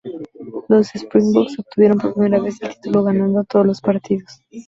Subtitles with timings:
[0.67, 4.41] Los Springboks obtuvieron por primera vez el título ganando todos los partidos.